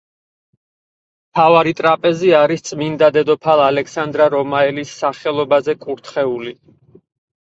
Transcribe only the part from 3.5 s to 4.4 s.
ალექსანდრა